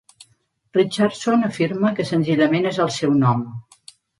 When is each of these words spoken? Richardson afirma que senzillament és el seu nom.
Richardson 0.77 1.45
afirma 1.49 1.93
que 1.99 2.07
senzillament 2.13 2.69
és 2.71 2.81
el 2.87 2.93
seu 2.99 3.17
nom. 3.23 3.49